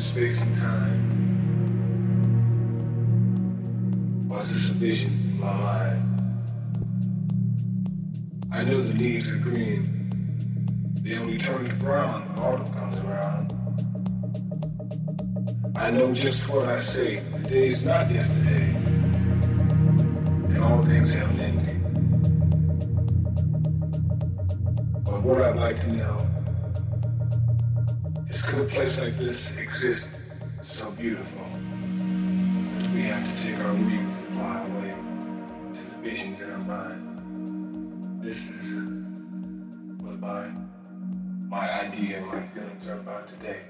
space 0.00 0.38
and 0.40 0.56
time? 0.56 1.20
Is 4.40 4.48
this 4.48 4.70
a 4.70 4.74
vision 4.74 5.32
in 5.34 5.40
my 5.40 5.52
mind? 5.52 6.02
I 8.50 8.64
know 8.64 8.82
the 8.82 8.94
leaves 8.94 9.30
are 9.30 9.36
green. 9.36 9.82
They 11.02 11.16
only 11.16 11.38
turn 11.38 11.68
to 11.68 11.74
brown 11.74 12.28
when 12.30 12.38
autumn 12.38 12.74
comes 12.74 12.96
around. 12.96 13.52
I 15.76 15.90
know 15.90 16.14
just 16.14 16.38
what 16.48 16.66
I 16.66 16.82
say. 16.82 17.16
The 17.16 17.50
day 17.50 17.68
is 17.68 17.82
not 17.82 18.10
yesterday. 18.10 18.74
And 20.48 20.58
all 20.58 20.82
things 20.82 21.14
have 21.14 21.30
an 21.30 21.40
ending. 21.42 21.82
But 25.04 25.22
what 25.22 25.42
I'd 25.42 25.56
like 25.56 25.80
to 25.82 25.92
know 25.92 26.39
could 28.50 28.62
a 28.62 28.64
place 28.64 28.98
like 28.98 29.16
this 29.16 29.38
exist 29.56 30.08
so 30.66 30.90
beautiful? 30.90 31.46
we 32.92 33.02
have 33.02 33.22
to 33.22 33.44
take 33.44 33.56
our 33.60 33.72
wings 33.72 34.10
and 34.10 34.26
fly 34.34 34.60
away 34.66 34.94
to 35.76 35.84
the 35.84 35.96
visions 36.02 36.40
in 36.40 36.50
our 36.50 36.58
mind. 36.58 38.20
This 38.20 38.36
is 38.36 40.02
what 40.02 40.18
my 40.18 40.48
my 41.48 41.70
idea 41.84 42.18
and 42.18 42.26
my 42.26 42.48
feelings 42.48 42.84
are 42.88 42.98
about 42.98 43.28
today. 43.28 43.60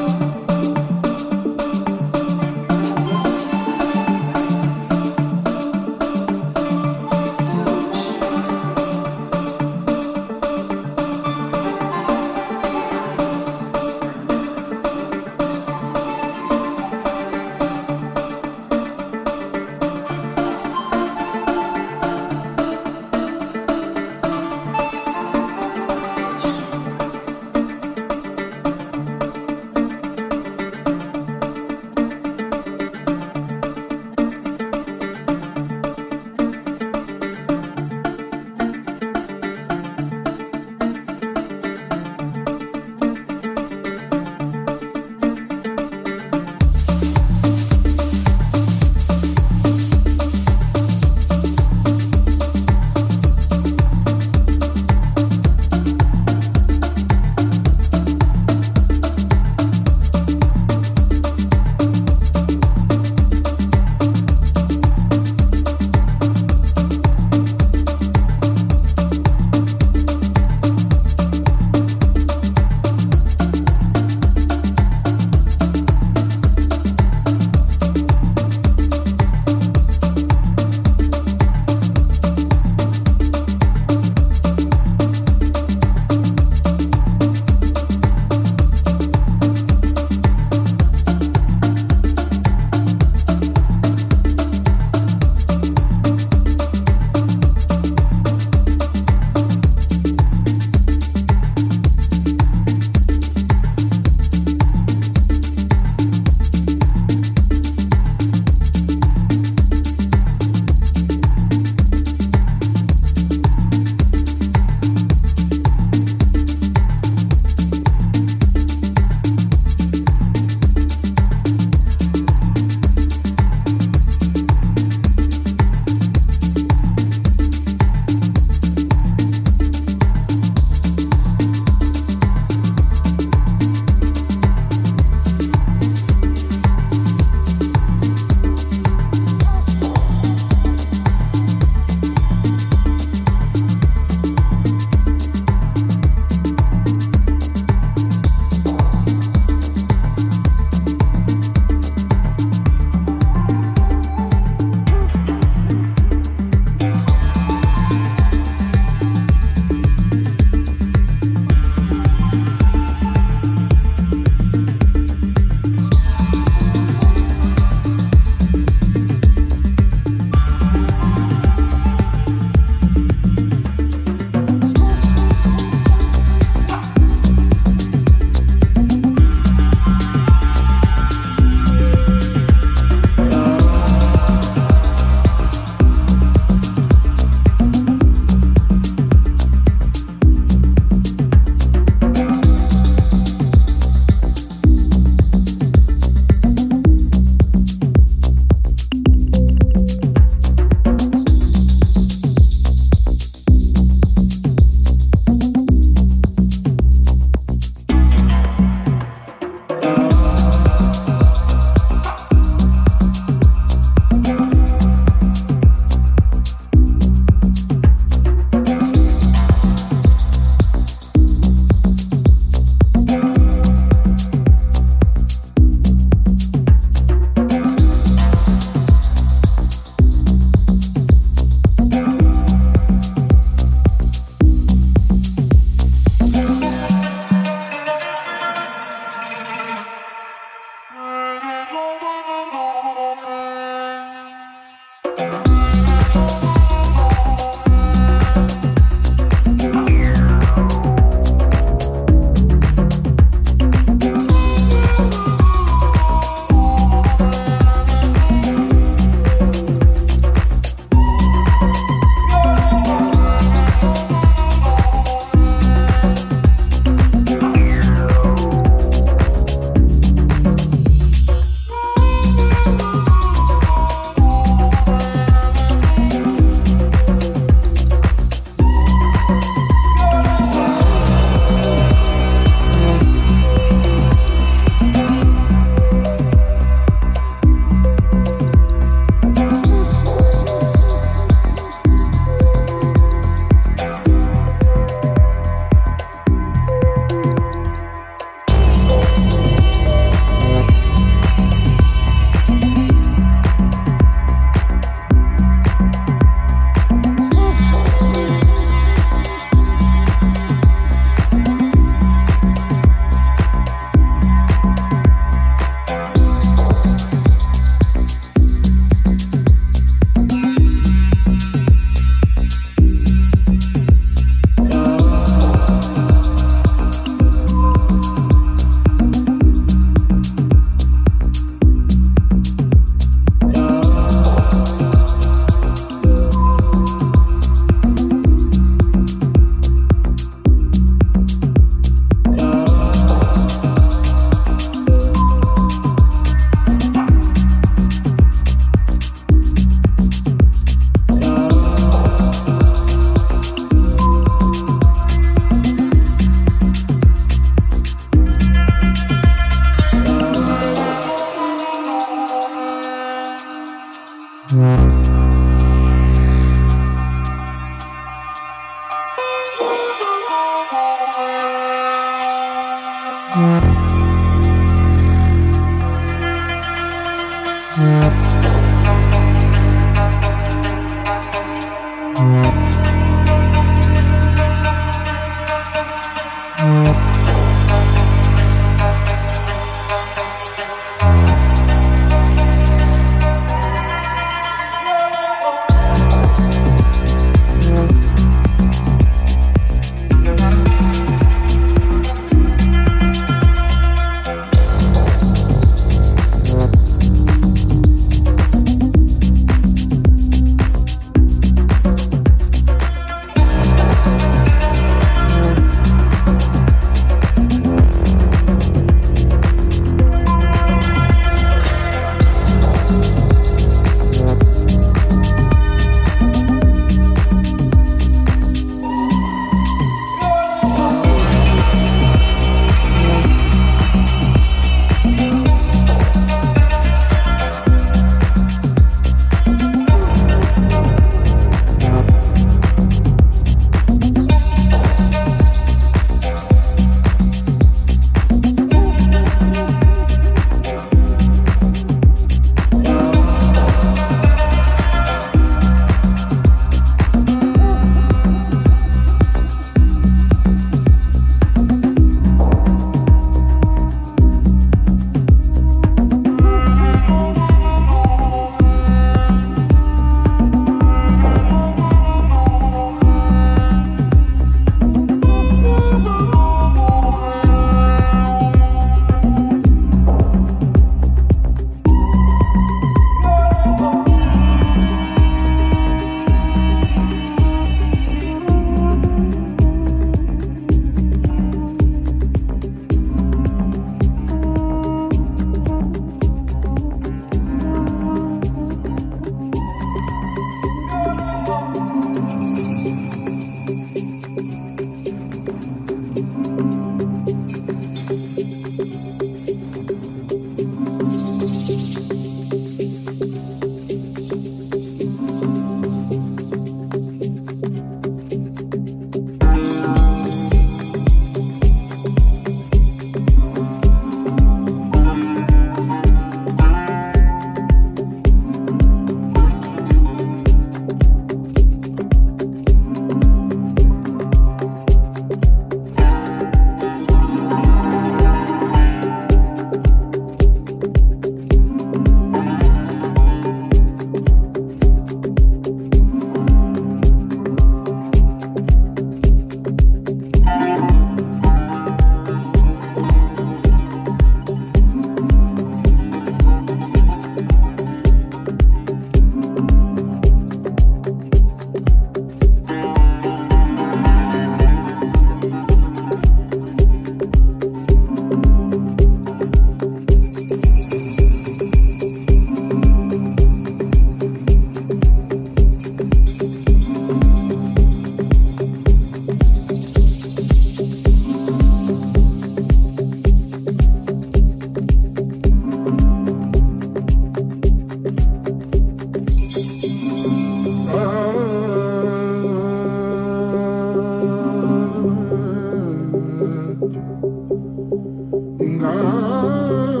God. 598.61 600.00